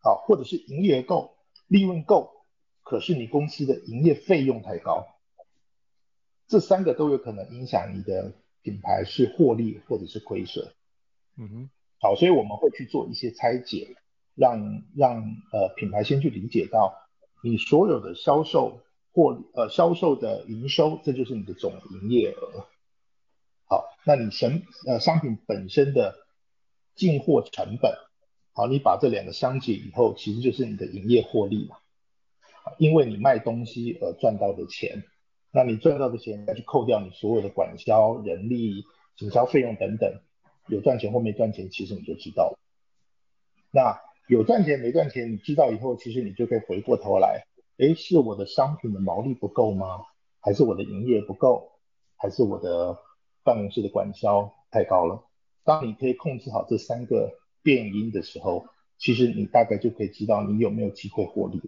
[0.00, 1.36] 好，或者是营业额够，
[1.68, 2.44] 利润够，
[2.82, 5.06] 可是你公司的营业费用太高，
[6.48, 8.32] 这三个都有可能影响你的
[8.64, 10.72] 品牌是获利或者是亏损。
[11.36, 13.94] 嗯哼，好，所以我们会去做一些拆解，
[14.34, 15.20] 让让
[15.52, 16.92] 呃品牌先去理解到
[17.44, 18.80] 你所有的销售。
[19.16, 22.66] 或呃销售的营收，这就是你的总营业额。
[23.64, 26.16] 好，那你成呃商品本身的
[26.96, 27.94] 进货成本，
[28.54, 31.76] 好，你把这两个相减以后，其实就是你的营业获利嘛。
[32.76, 35.04] 因为你卖东西而赚到的钱，
[35.54, 40.20] 那你赚到的钱再去扣掉你所有的管销、人力、行销费用等等，
[40.66, 42.58] 有赚钱或没赚钱，其实你就知道了。
[43.70, 47.46] 那有赚钱没赚钱，你知道以后，其实你就可以回过头来。
[47.76, 50.00] 诶，是我的商品的毛利不够吗？
[50.40, 51.70] 还是我的营业不够？
[52.16, 52.98] 还是我的
[53.44, 55.22] 办公室的管销太高了？
[55.62, 58.66] 当你可以控制好这三个变因的时候，
[58.98, 61.60] 其实你大概就可以知道你有没有机会获利。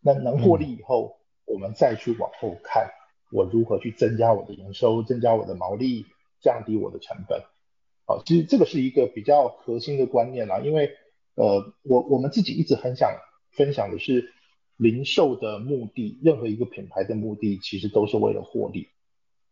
[0.00, 2.90] 那能获利以后，我们再去往后看，
[3.30, 6.06] 我如何去增加我的营收，增加我的毛利，
[6.40, 7.42] 降低我的成本。
[8.06, 10.90] 好，其实这个是一个比较核心的观念啦，因为
[11.34, 13.10] 呃，我我们自己一直很想
[13.50, 14.32] 分享的是。
[14.82, 18.88] 零售的目的，任何一个品牌的目的，其实都是为了获利。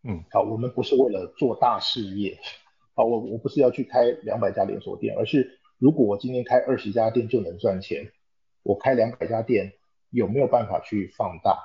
[0.03, 2.39] 嗯，好，我们不是为了做大事业。
[2.95, 8.11] 好，我我不是要去开两百家连锁店，而是如果我今天开二十家店就能赚钱，
[8.63, 9.75] 我开两百家店
[10.09, 11.59] 有没有办法去放大？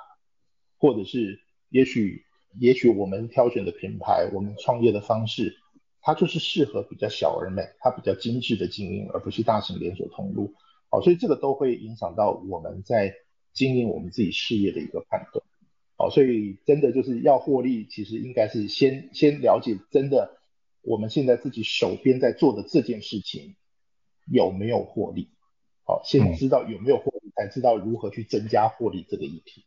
[0.76, 1.40] 或者是
[1.74, 2.24] 也许
[2.60, 5.56] 也许我们挑选的品牌，我们创业的方式，
[6.00, 10.54] 它就是适合比较小而美，它比较精致的经营，而不是大型连锁通路。
[10.88, 13.14] 好，所以这个都会影响到我们在。
[13.56, 15.46] 经营我们自己事业的一个判断，
[15.96, 20.40] 好，所以真的就是要获利，其实应该是先先了解真的
[20.82, 23.54] 我们现在自己手边在做的这件事情
[24.26, 25.28] 有没有获利，
[25.84, 29.64] 好，先知道有没有获利，才知道如何去增加获利这个议题。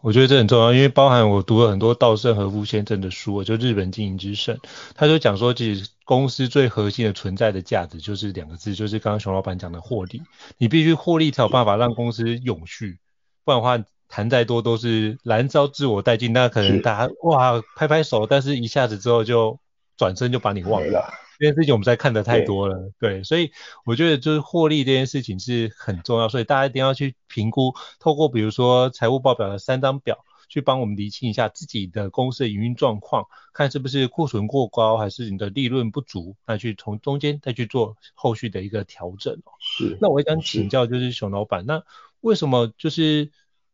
[0.00, 4.58] 我觉得这很重要，因为包含我读了很多稻盛和夫先生的书，就日本经营之圣，
[4.96, 10.20] 他就讲说，其实公司最核心的存在的价值就是两个字，就是刚刚熊老板讲的获利。
[10.58, 12.98] 你必须获利才有办法让公司永续，
[13.44, 19.60] 不然的话谈再多都是燃烧自我殆尽，那可能大家哇拍拍手，但是一下子之后就
[19.96, 21.14] 转身就把你忘了。
[21.42, 23.50] 这件事情我们在看的太多了，对，对，所以
[23.84, 39.50] 我觉得就是获利这件事情是很重要，所以大家一定要去评估，透过比如说财务报表的三张表，去帮我们厘清一下自己的公司的营运状况，看是不是库存过高，还是你的利润不足，那去从中间再去做后续的一个调整哦。
[39.58, 39.98] 是。
[40.00, 41.82] 那我也想请教，就是熊老板，那
[42.20, 43.32] 为什么就是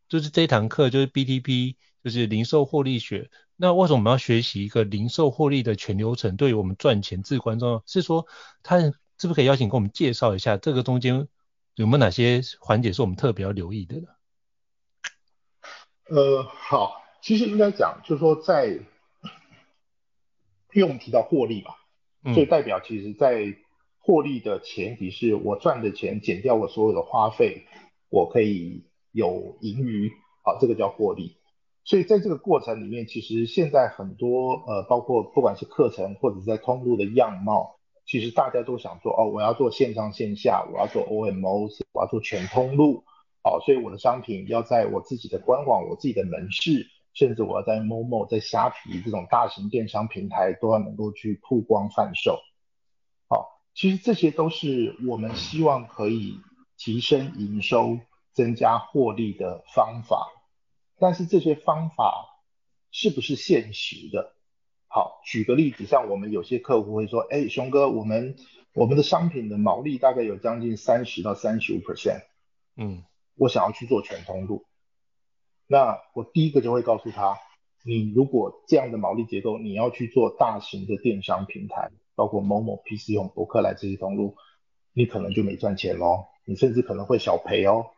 [0.08, 3.28] 就是这堂课就是 BTP 就是零售获利学？
[3.60, 6.36] 那为什么我们要学习一个零售获利的全流程？
[6.36, 7.82] 对于我们赚钱至关重要。
[7.86, 8.24] 是说，
[8.62, 8.92] 他是
[9.22, 11.26] 不是可以邀请跟我们介绍一下这个中间
[11.74, 14.06] 有没有哪些环节是我们特别要留意的呢？
[16.04, 18.80] 呃，好，其实应该讲，就是说在，因
[20.76, 23.56] 为我们提到获利嘛，所以代表其实在
[23.98, 27.66] 获利的前提是我赚的钱减掉我所有的花费，
[28.08, 30.12] 我可以有盈余，
[30.44, 31.37] 好，这个叫获利。
[31.88, 43.04] 所以在这个过程里面，其实现在很多呃，包括不管是课程或者是在通路的样貌，其实大家都想做哦，我要做线上线下，我要做 OMO，我要做全通路，
[43.42, 52.38] 哦，所以我的商品要在我自己的官网、我自己的门市，甚至我要在 Momo、在虾皮这种大型电商平台都要能够去曝光贩售。
[53.30, 53.40] 好、哦，
[53.72, 56.34] 其实这些都是我们希望可以
[56.76, 57.98] 提升营收、
[58.34, 60.28] 增加获利的方法，
[60.98, 62.42] 但是这些方法
[62.90, 64.34] 是不是现实的？
[64.88, 68.36] 好，举个例子，像我们有些客户会说，哎，熊哥，我们
[68.72, 72.22] 我们的商品的毛利大概有将近三十到三十五 percent，
[72.74, 73.04] 嗯，
[73.36, 74.64] 我想要去做全通路，
[75.66, 77.36] 那我第一个就会告诉他，
[77.84, 84.36] 你如果这样的毛利结构，你要去做大型的电商平台，包括某某 PChome、博客来这些通路，
[84.94, 87.90] 你可能就没赚钱喽，你甚至可能会小赔哦，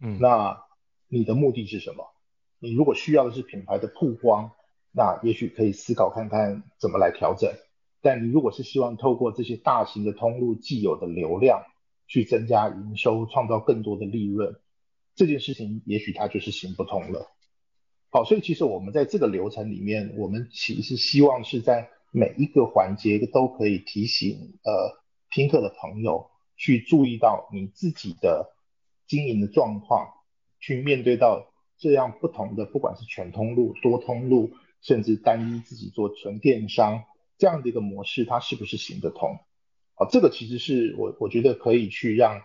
[0.00, 0.62] 嗯，那
[1.08, 2.12] 你的目的是什么？
[2.58, 4.50] 你如果需要的是品牌的曝光。
[4.98, 7.52] 那也许可以思考看看怎么来调整，
[8.00, 11.64] 但你如果是希望透过这些大型的通路既有的流量
[12.06, 14.58] 去增加营收，创造更多的利润，
[15.14, 17.30] 这件事情也许它就是行不通了。
[18.08, 24.98] 好，所以其实我们在这个流程里面，我们其实希望是在每一个环节都可以提醒呃
[25.30, 28.54] 听课的朋友去注意到你自己的
[29.06, 30.08] 经营的状况，
[30.58, 34.50] 去面对到这样不同的，不管是全通路、多通路。
[34.82, 37.02] 甚至单一自己做纯电商
[37.38, 39.36] 这样的一个模式，它是不是行得通？
[39.94, 42.42] 啊，这个其实是我我觉得可以去让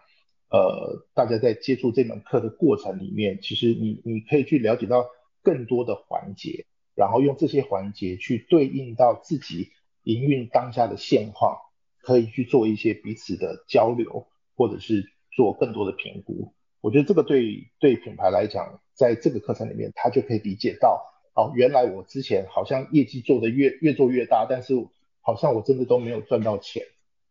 [0.49, 5.05] 呃大家在接触这门课的过程里面，其实你你可以去了解到
[5.43, 6.65] 更多的环节，
[6.95, 9.69] 然后用这些环节去对应到自己
[10.03, 11.57] 营运当下的现况，
[11.99, 16.53] 可以去做一些彼此的交流，或者是做更多的评估。
[16.81, 21.07] 我觉得这个对对品牌来讲，在这个课程里面，他就可以理解到。
[21.33, 24.73] 哦，原来我之前好像业绩做得越越做越大，但是
[25.21, 26.83] 好像我真的都没有赚到钱。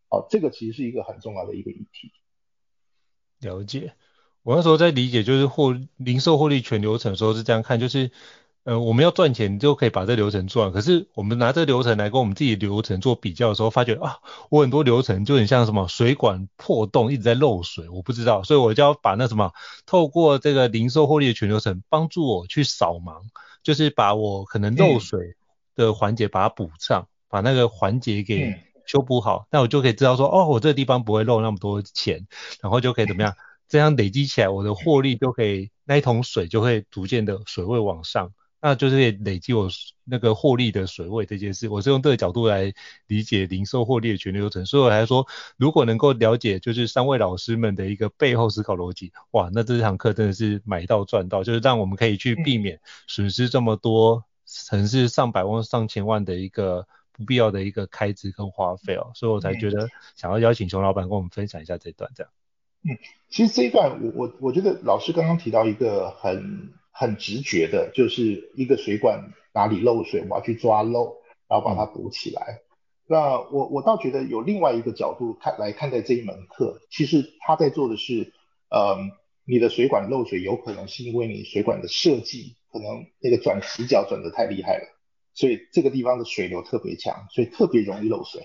[0.09, 2.11] 哦，这个其实是一个很重要的一个议题。
[3.41, 3.93] 了解，
[4.43, 8.11] 我那时候在理解就是获零售获利全流程的时候是这样看，就是
[8.65, 14.19] 呃我们要赚钱就可以把这流程做完，可是我们拿这个流程来跟我们自己流程做比较的时候，发觉啊
[14.51, 19.53] 我很多流程就很像什么水管破洞一直在漏水，我不知道，所以我就要把那什么
[19.87, 23.23] 透过这个零售获利的全流程帮助我去扫盲。
[23.63, 25.37] 就是把我可能漏水
[25.77, 32.27] 的环节把它补上，嗯、把那个环节给修补好，那、嗯、我就可以知道说，哦，我这个地方不会漏那么多钱，
[32.63, 33.35] 然后就可以怎么样，
[33.69, 39.69] 这样累积起来，我的获利就可以，那一桶水就会逐渐的水位往上，那就是累积我
[40.05, 41.69] 那个获利的水位这件事。
[41.69, 42.73] 我是用这个角度来
[43.07, 54.25] 理解零售获利的全流程，所以我来说，如果能够了解就是三位老师们的一个背后思考逻辑，哇，那这堂课真的是买到赚到，就是让我们可以去避免损失这么多，
[54.69, 62.33] 可能是上百万、上千万的一个不必要的一个开支跟花费哦，所以我才觉得想要邀请熊老板跟我们分享一下这段这样。
[62.83, 62.97] 嗯，
[63.29, 71.17] 其实这一段我我我觉得老师刚刚提到一个很很直觉的，就是一个水管哪里漏水，我要去抓漏，
[71.49, 72.61] 然后把它补起来。
[73.07, 78.33] 那我我倒觉得有另外一个角度看来看待这一门课，其实他在做的是，
[78.71, 78.99] 呃，
[79.45, 84.85] 你的水管漏水有可能是因为你水管的设计可能那个转死角转得太厉害了，
[85.35, 88.43] 所以这个地方的水流特别强，所以特别容易漏水。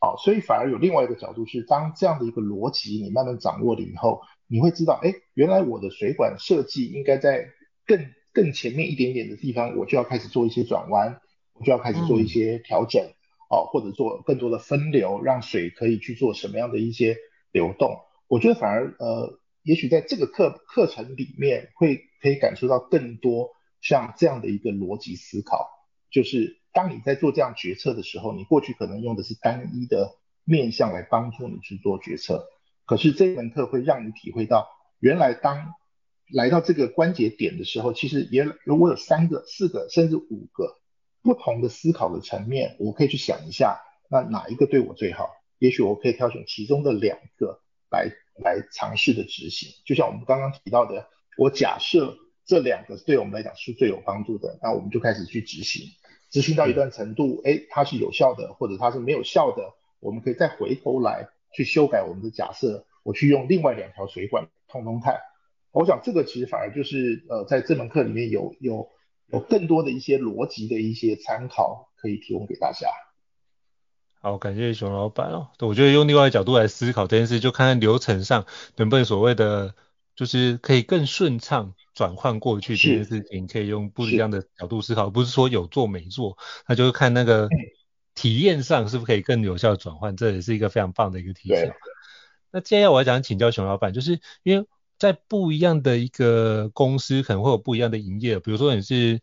[0.00, 7.46] 好，所以反而有另外一个角度是，当这样的一个逻辑你慢慢掌握了以后，你会知道，哎，原来我的水管设计应该在
[7.86, 11.20] 更更前面一点点的地方，我就要开始做一些转弯，
[11.54, 13.02] 我就要开始做一些调整。
[13.02, 13.14] 嗯
[13.52, 17.18] 哦，或者做更多的分流，让水可以去做什么样的一些
[17.50, 17.98] 流动？
[18.26, 23.50] 我觉得反而呃，也许在这个课课程里面会可以感受到更多
[23.82, 25.68] 像这样的一个逻辑思考，
[26.10, 32.46] 就是当你在做这样决策的时候，你过去可能用的是单一的面向来帮助你去做决策，
[32.86, 34.66] 可是这门课会让你体会到，
[34.98, 35.74] 原来当
[36.32, 40.78] 来到这个关节点的时候，其实也如果有三个、四个甚至五个。
[41.24, 45.30] 不同的思考的层面，我可以去想一下，那哪一个对我最好？
[45.60, 47.60] 也许我可以挑选其中的两个
[47.92, 48.10] 来
[48.42, 49.68] 来尝试的执行。
[49.86, 51.06] 就像我们刚刚提到的，
[51.38, 55.86] 我假设这两个对我们来讲是最有帮助的，那我们就开始去执行。
[56.28, 62.84] 执行到一段程度，哎，它是有效的，或者它是没有效的，我们可以再回头来去修改我们的假设。
[63.04, 65.20] 我去用另外两条水管通通看。
[65.72, 68.88] 我想这个其实反而就是呃，在这门课里面有有。
[69.32, 72.86] 有更多的一些逻辑的一些参考可以提供给大家。
[74.20, 75.48] 好，感谢熊老板哦。
[75.60, 78.44] 我觉得用另外一个角度来思考这件事，就看看流程上
[78.76, 79.74] 能不能所谓的
[80.14, 86.36] 就是可以更顺畅转换过去这件事情，可以用不一样的角度思考，不是说有做没做，
[86.68, 87.48] 那就是看那个
[88.14, 90.14] 体验上是不是可以更有效转换？
[90.14, 91.72] 这也是一个非常棒的一个提醒。
[92.50, 94.66] 那接下来我要想请教熊老板，就是因为
[95.02, 99.20] 在不一样的一个公司可能会有不一样的营业，比如说你是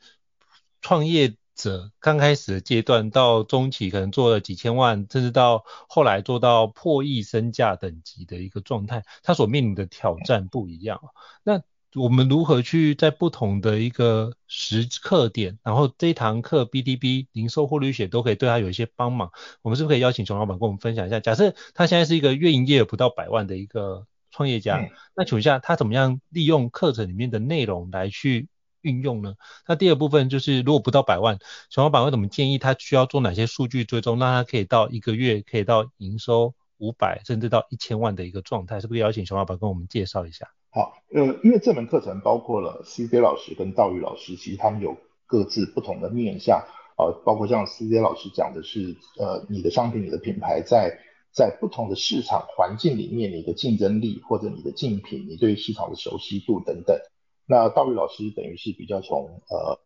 [0.82, 11.00] 创业者，刚开始的阶段到中期可能做了几千万，甚至到后来做到破亿身价等级的一个状态，它所面临的挑战不一样。
[11.44, 11.62] 那
[11.96, 19.32] 我们如何去在不同的一个时刻点，然后这堂课 BDB 零售获利学都可以对他有一些帮忙。
[19.62, 21.22] 我们是不是可以邀请熊老板跟我们分享一下？
[21.22, 28.48] 假设他现在是一个月营业额不到百万的一个创业家，嗯、那请问一下他怎么样利用课程里面的内容来去
[28.82, 29.34] 运用呢？
[29.68, 31.38] 那第二部分就是如果不到百万，
[31.70, 38.80] 熊老板会怎么建议他需要做哪些数据追踪，让他可以到一个月可以到营收五百甚至到一千万的一个状态？
[38.80, 40.50] 是不是邀请熊老板跟我们介绍一下？
[40.72, 46.64] 好，呃，因为这门课程包括了 CJ 老师跟道宇老师，其实他们有各自不同的面向，
[46.98, 51.00] 呃，包括像 CJ 老师讲的是，呃，你的商品、你的品牌在
[51.32, 56.98] 在不同的市场环境里面，你的竞争力或者你的竞品，你对市场的熟悉度等等。
[57.46, 59.80] 那道宇老师等于是比较从呃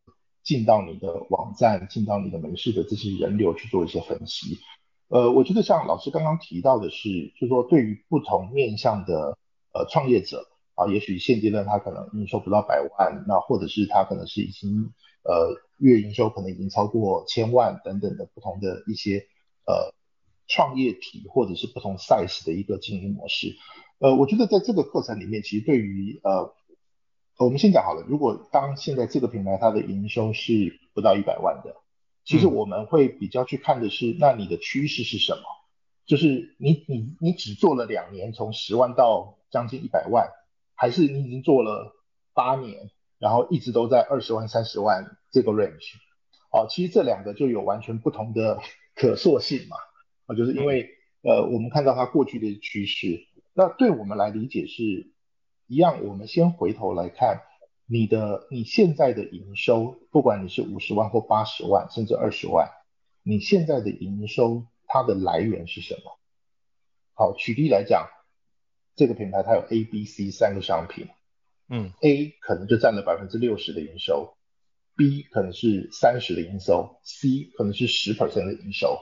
[0.44, 4.58] 进到你的网站、进到你的门市的这些人流去做一些分析。
[5.10, 9.38] 呃，我觉得像老师刚刚提到的是，就是说对于不同面向的
[9.74, 10.50] 呃创业者。
[10.76, 14.91] 啊，也许现阶段他可能营收不到百万，那或者是他可能是已经
[15.22, 19.28] 呃月营收可能已经超过千万等等的不同的一些
[19.68, 19.94] 呃
[20.48, 23.56] 创业体或者是不同 size 的一个经营模式。
[24.00, 26.54] 呃，我觉得在这个课程里面，其实对于呃
[27.38, 31.76] 我们先讲好了，如果当现在这个品牌它的营收是不到一百万的，
[32.24, 35.41] 其实我们会比较去看的是，那你的趋势是什么？
[36.06, 40.30] 就是你你你只做了两年，从十万到将近一百万。
[40.76, 41.94] 还是你已经做了
[42.34, 45.94] 八年，然后一直都在二十万、三十万这个 range，
[46.52, 48.60] 哦，其实这两个就有完全不同的
[48.94, 49.78] 可塑性嘛，
[50.34, 50.90] 啊，就是因为
[51.22, 55.12] 呃，我们看到它过去的趋势，那对我们来理解是
[55.68, 56.04] 一样。
[56.06, 57.42] 我们先回头来看
[57.86, 62.70] 你的你现在的营收，不管你是五十万或八十万，甚至二十万，
[63.24, 66.20] 你现在的营收它的来源是什么？
[67.14, 68.08] 好，举例来讲。
[68.96, 71.08] 这个品牌它有 A、B、C 三个商品，
[71.68, 74.38] 嗯，A 可能就占了百分之六十的营收
[74.96, 79.00] ，B 可能是三十的营收，C 可能是十 percent 的营收。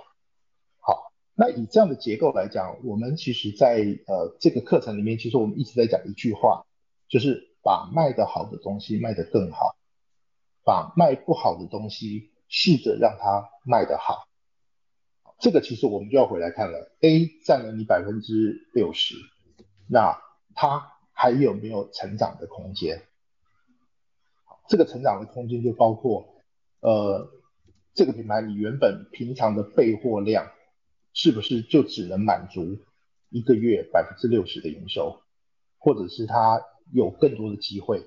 [1.33, 3.77] 那以这样的结构来讲，我们其实在
[4.07, 6.65] 呃这个课程里面，其实我们一直在讲一句话，
[7.07, 9.75] 就是把卖得好的东西卖得更好，
[10.63, 14.27] 把卖不好的东西试着让它卖得好。
[15.39, 19.15] 这个其实我们就要回来看了，A 占了你百分之六十。
[19.87, 20.21] 那
[20.53, 23.01] 它还有没有成长的空间？
[24.67, 26.35] 这个成长的空间就包括，
[26.81, 27.27] 呃，
[27.95, 30.47] 这个品牌你原本平常的备货量
[31.13, 32.77] 是不是就只能满足
[33.29, 35.21] 一个月百分之六十的营收，
[35.77, 38.03] 或者是它有更多的机会，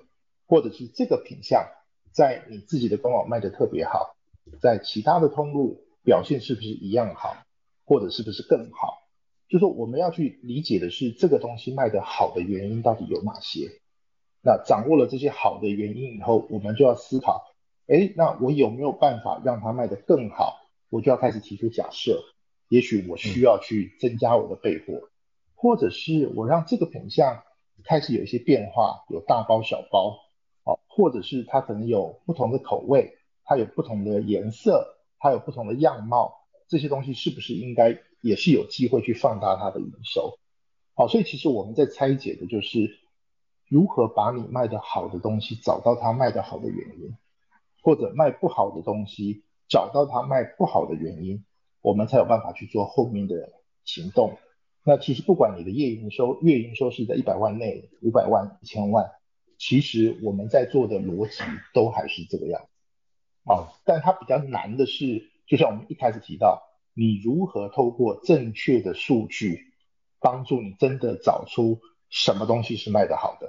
[0.46, 1.66] 或者是这个品项
[2.12, 4.16] 在你自己的官网卖得特别好，
[4.60, 7.36] 在其他的通路表现是不是一样好，
[7.84, 9.02] 或者是不是更好？
[9.48, 13.80] 就说我们要去理解的是这个东西卖得好的原因到底有哪些？
[14.42, 17.42] 那掌握了这些好的原因以后，我们就要思考，
[17.86, 20.60] 哎，那我有没有办法让它卖得更好？
[20.90, 22.22] 我就要开始提出假设，
[22.74, 25.08] 也许我需要去增加我的备货，
[25.54, 27.44] 或者是我让这个品项
[27.84, 30.18] 开始有一些变化，有大包小包，
[30.64, 37.96] 哦，或者是它可能有不同的口味，它有不同的颜色，它有不同的样貌，这些东西是不是应该？
[38.20, 40.38] 也是有机会去放大它的营收，
[40.94, 42.98] 好，所以其实我们在拆解的就是
[43.68, 47.14] 如何把你卖得好的东西找到它卖得好的原因，
[47.82, 51.44] 或者卖不好的东西找到它卖不好的原因，
[51.84, 53.52] 我们才有办法去做后面的
[53.84, 54.38] 行动。
[54.82, 59.12] 那其实不管你的月营收月营收是在一百万内、五百万、一千万，
[59.58, 62.68] 其实我们在做的逻辑都还是这个样子。
[63.44, 66.62] 好，但它比较难的是，就像我们一开始提到。
[66.96, 69.72] 你如何透过正确的数据，
[70.20, 73.48] 帮助你真的找出什么东西是卖得好的？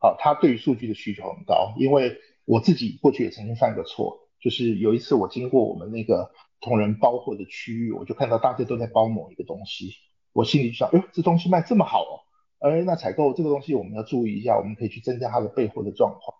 [0.00, 6.30] 好，他对于数据的需求很高，因为我自己过去也曾经犯过错，就是有一次我经过我们那个
[6.60, 9.92] 同仁包货的区域，我就看到大家都在包某一个东西，
[10.32, 12.12] 我心里就想，哎，这东西卖这么好哦，
[12.60, 16.36] 哎，那采购这个东西我们要注意一下，我们可以去增加它的备货的状况。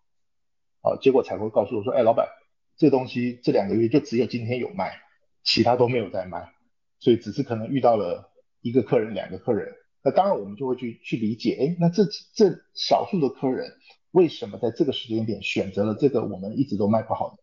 [0.82, 2.28] 好，结果采购告诉我说，哎，老板，
[2.76, 5.00] 这东西这两个月就只有今天有卖。
[5.48, 6.50] 其他都没有在卖，
[6.98, 8.32] 所以只是可能遇到了
[8.62, 9.72] 一个客人、两个客人。
[10.02, 12.02] 那当然我们就会去去理解，哎，那这
[12.34, 13.70] 这少数的客人
[14.10, 17.36] 为什么在这个时间点选择了这个我们一直都卖不好的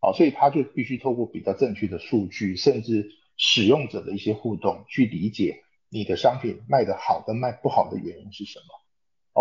[0.00, 8.64] 好，所以他就必须透过比较正确的数据，甚至使用者的一些互动，去理解你的商品卖得好跟卖不好的原因是什么。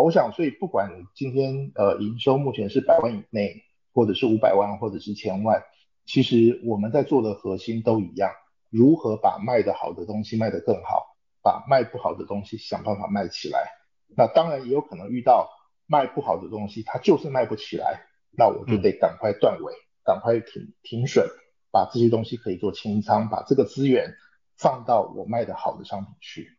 [0.01, 3.63] 我想，所以不管今天呃营收目前是百万以内，
[3.93, 5.63] 或者是五百万，或者是千万，
[6.05, 8.31] 其实我们在做的核心都一样，
[8.69, 13.71] 如何把卖得好的东西卖得更好，把卖不好的东西想办法卖起来。
[14.15, 15.49] 那当然也有可能遇到
[15.87, 19.73] 卖不好的东西，它就是卖不起来，那我就得赶快断尾。
[19.73, 21.27] 嗯赶快停停损，
[21.69, 24.15] 把这些东西可以做清仓，把这个资源
[24.55, 26.57] 放到我卖的好的商品去，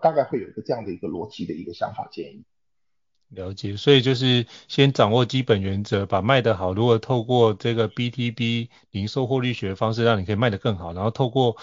[0.00, 2.46] 大概会有一个这样的一个逻辑的一个想法建议。
[3.28, 11.58] 了解，所以就是先掌握基本原则，把卖得好，如果透过这个 BTB 零售获利学的方式，让你可以卖得更好，然后透过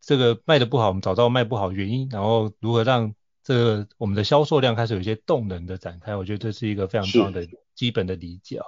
[0.00, 3.14] 这个卖得不好，我们找到卖不好的原因，然后如何让
[3.44, 8.66] 这个我们的销售量开始有一些动能的展开，我觉得这是一个非常重要的基本的理解啊。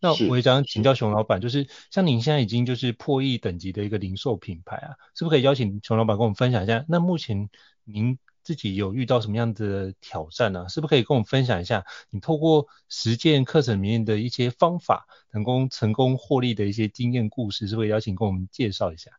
[0.00, 6.84] 那我也想请教熊老板，就是像您现在已经就是破亿等级的一个零售品牌啊，是不是可以邀请熊老板跟我们分享一下？
[6.88, 7.48] 那目前
[7.84, 10.68] 您自己有遇到什么样子的挑战呢？
[10.68, 19.12] 是不是可以跟我们分享一下你透过实践课程里面的一些方法，成功成功获利的一些经验故事，是不是邀请跟我们介绍一下？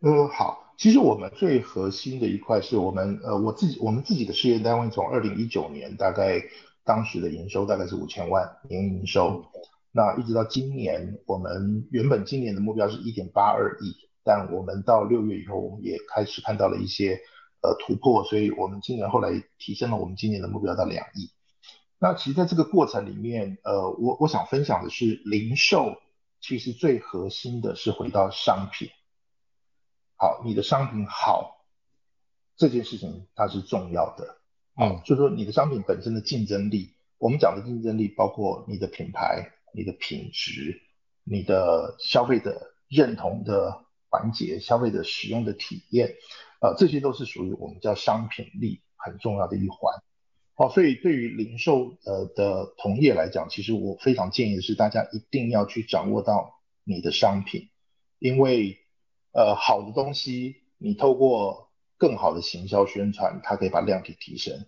[0.00, 0.74] 嗯，好。
[0.78, 6.40] 其实我们最核心的一块是我们呃，我自己我们自己的事业单位从二零一九年大概
[6.84, 9.44] 当时的营收大概是五千万年营收，
[9.92, 13.94] 那一直到今年，我们原本今年的目标是一点八二亿，
[14.24, 17.20] 但我们到六月以后，我们也开始看到了一些
[17.60, 21.28] 呃突破，所以我们今年后来提升了我们今年的目标到两亿。
[21.98, 25.96] 那其实在这个过程里面，呃，我我想分享的是零售
[26.40, 28.88] 其实最核心的是回到商品。
[30.20, 31.64] 好，你的商品好，
[32.54, 34.36] 这件事情它是重要的。
[34.78, 40.82] 嗯，就是说你的商品本身的竞争力，我们讲的竞争力包括你的品牌、你的品质、
[41.24, 46.16] 你的消费者认同的环节、消费者使用的体验，
[46.60, 50.02] 呃，这些都是属于我们叫商品力很重要的一环。
[50.54, 57.70] 好，所以对于零售呃的同业来讲，其实我非常建议的是大家一定要去掌握到你的商品，
[58.18, 58.76] 因为。
[59.32, 64.66] 呃，好的东西，你透过更好的行销宣传，它可以把量体提升。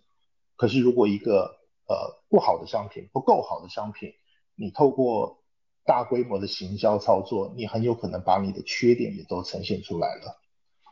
[0.54, 1.58] 可是，如果一个
[1.88, 4.12] 呃不好的商品，不够好的商品，
[4.54, 5.42] 你透过
[5.84, 10.40] 大规模的行销操作，你很有可能把你的缺点也都呈现出来了。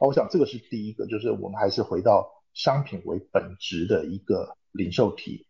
[0.01, 5.47] 我想这个是第一个，就是我们还是回到商品为本质的一个零售体。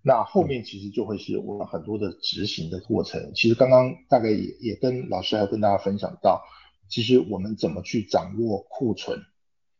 [0.00, 3.32] 那后面其实就会是我们很多的执行的过程。
[3.34, 6.40] 其实刚刚大概也也跟老师还有跟大家分享到。
[6.88, 9.24] 其实我们怎么去掌握库存？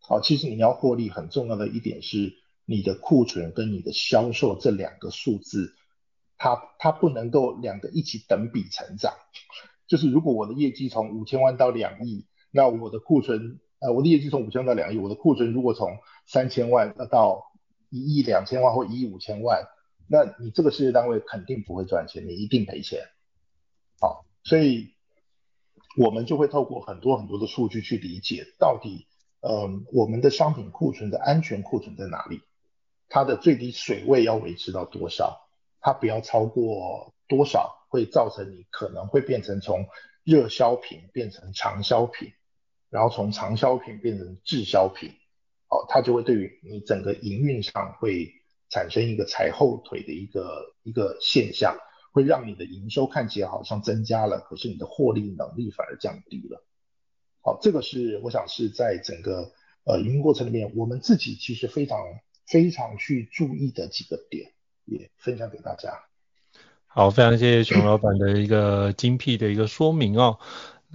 [0.01, 2.35] 好，其实你要获利很重要的一点是
[2.67, 5.75] 你的库存跟你的销售这两个数字，
[6.37, 9.15] 它它不能够两个一起等比成长。
[9.87, 17.53] 就是如果我的业绩从五千万到两亿，那我的库存，呃，我的业绩从五千万到两亿，我的库存如果从三千万到
[17.91, 19.65] 一亿两千万或一亿五千万，
[20.09, 23.01] 那你这个事业单位肯定不会赚钱，你一定赔钱。
[24.01, 24.94] 好，所以。
[25.97, 29.07] 我们就会透过很多很多的数据去理解，到底，
[29.41, 32.41] 嗯，我们的商品库存的安全库存在哪里？
[33.09, 35.49] 它的最低水位要维持到多少？
[35.81, 39.87] 它不要超过多少，会造成你可能会变成从
[40.25, 42.33] 热销品变成长销品，
[42.91, 45.11] 然后从长销品变成滞销品，
[45.69, 48.33] 哦，它就会对于你整个营运上会
[48.69, 51.77] 产生一个踩后腿的一个一个现象。
[52.15, 56.65] 会让你的营收看起来好像增加了，可是你的获利能力反而降低了。
[57.41, 59.51] 好，这个是我想是在整个
[59.83, 61.99] 呃营运过程里面，我们自己其实非常
[62.47, 64.53] 非常去注意的几个点，
[64.85, 66.05] 也分享给大家。
[66.87, 70.39] 好，非常谢谢熊老板的一个精辟的一个说明哦。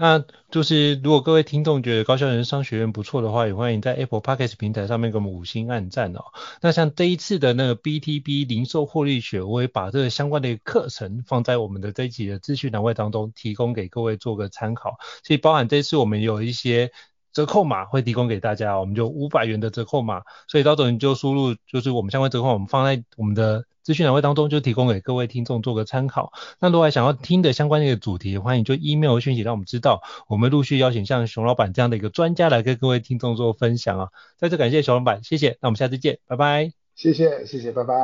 [0.01, 6.23] 那就是如果各位听众觉得高效人商学院不错的话，也欢迎在 Apple Podcast 平台上面给我们五星按赞哦。
[6.61, 14.95] 那像这一次的那个 BTB 零售获利学，我也把这个相关的课程放在我们的这一集的资讯栏位当中，提供给各位做个参考。
[15.25, 16.91] 所以包含这次我们有一些
[17.33, 23.65] 折扣码会提供给大家，我们就五百元的折扣码，所以到时候你就输入就是我们相关折扣，我们放在我们的。
[23.89, 26.31] 资讯栏位当中就提供给各位听众做个参考。
[26.61, 34.09] 那如果还想要听的相关的一个主题，欢迎就 email 讯息让我们知道，我们陆续邀请像熊老板这样的一个专家来跟各位听众做分享啊。
[34.37, 35.57] 再次感谢熊老板，谢谢。
[35.59, 36.71] 那我们下次见，拜拜。
[36.95, 37.95] 谢谢，谢谢，拜拜。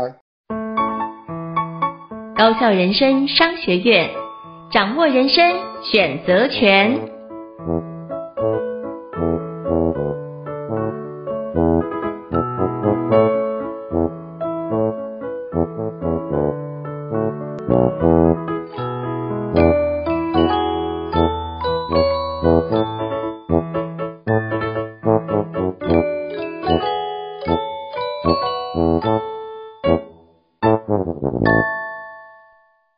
[2.36, 4.10] 高校人生商学院，
[4.72, 5.38] 掌握人生
[5.84, 7.95] 选择权。